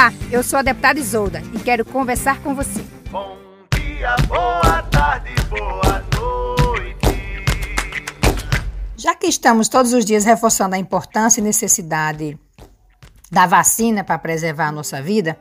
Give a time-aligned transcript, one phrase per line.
[0.00, 2.82] Olá, eu sou a deputada Isolda e quero conversar com você.
[3.10, 3.36] Bom
[3.74, 7.44] dia, boa tarde, boa noite.
[8.96, 12.38] Já que estamos todos os dias reforçando a importância e necessidade
[13.30, 15.38] da vacina para preservar a nossa vida,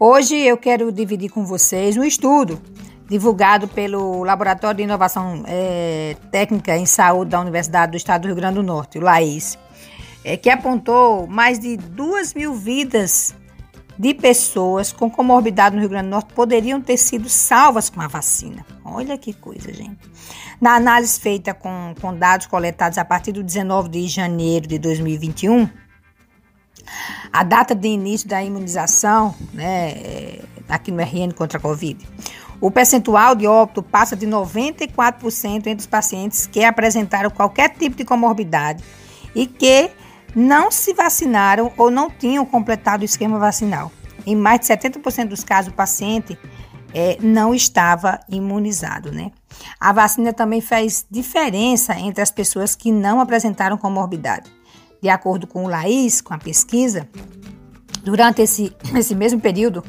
[0.00, 2.62] hoje eu quero dividir com vocês um estudo
[3.10, 8.36] divulgado pelo Laboratório de Inovação é, Técnica em Saúde da Universidade do Estado do Rio
[8.36, 9.58] Grande do Norte, o LAIS,
[10.24, 13.34] é, que apontou mais de duas mil vidas
[13.98, 18.08] de pessoas com comorbidade no Rio Grande do Norte poderiam ter sido salvas com a
[18.08, 18.64] vacina.
[18.84, 19.98] Olha que coisa, gente.
[20.60, 25.68] Na análise feita com, com dados coletados a partir do 19 de janeiro de 2021,
[27.32, 32.06] a data de início da imunização, né, é, aqui no RN contra a Covid,
[32.60, 38.04] o percentual de óbito passa de 94% entre os pacientes que apresentaram qualquer tipo de
[38.04, 38.84] comorbidade
[39.34, 39.90] e que
[40.34, 43.90] não se vacinaram ou não tinham completado o esquema vacinal.
[44.26, 46.38] Em mais de 70% dos casos, o paciente
[46.94, 49.32] é, não estava imunizado, né?
[49.80, 54.50] A vacina também faz diferença entre as pessoas que não apresentaram comorbidade.
[55.02, 57.08] De acordo com o Laís, com a pesquisa,
[58.04, 59.84] durante esse, esse mesmo período,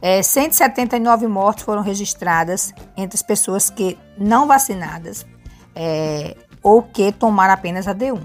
[0.00, 5.26] é, 179 mortes foram registradas entre as pessoas que não vacinadas
[5.74, 8.20] é, ou que tomaram apenas a D1.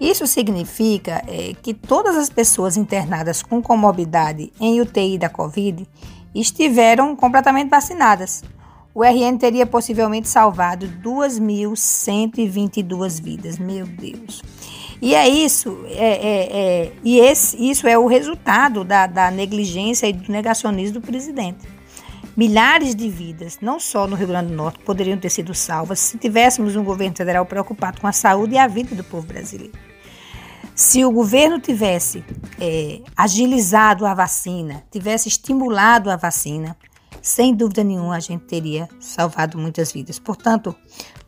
[0.00, 5.86] Isso significa é, que todas as pessoas internadas com comorbidade em UTI da Covid
[6.34, 8.42] estiveram completamente vacinadas.
[8.94, 13.58] O RN teria possivelmente salvado 2.122 vidas.
[13.58, 14.42] Meu Deus.
[15.02, 20.06] E é isso, é, é, é, e esse, isso é o resultado da, da negligência
[20.06, 21.66] e do negacionismo do presidente.
[22.36, 26.18] Milhares de vidas, não só no Rio Grande do Norte, poderiam ter sido salvas se
[26.18, 29.72] tivéssemos um governo federal preocupado com a saúde e a vida do povo brasileiro.
[30.80, 32.24] Se o governo tivesse
[32.58, 36.74] é, agilizado a vacina, tivesse estimulado a vacina,
[37.20, 40.18] sem dúvida nenhuma a gente teria salvado muitas vidas.
[40.18, 40.74] Portanto,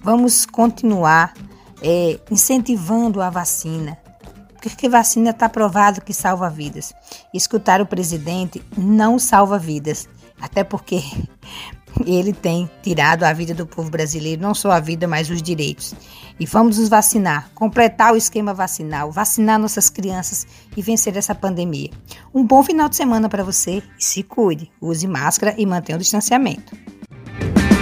[0.00, 1.34] vamos continuar
[1.82, 3.98] é, incentivando a vacina,
[4.58, 6.94] porque vacina está provado que salva vidas.
[7.34, 10.08] Escutar o presidente não salva vidas,
[10.42, 11.00] até porque
[12.04, 15.94] ele tem tirado a vida do povo brasileiro, não só a vida, mas os direitos.
[16.40, 21.90] E vamos nos vacinar, completar o esquema vacinal, vacinar nossas crianças e vencer essa pandemia.
[22.34, 26.00] Um bom final de semana para você e se cuide, use máscara e mantenha o
[26.00, 26.76] distanciamento.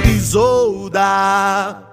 [0.04, 1.90] Isolda.